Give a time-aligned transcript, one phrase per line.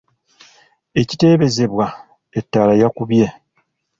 [1.01, 1.87] Ekiteebeezebwa
[2.39, 3.27] Ettaala yakubye!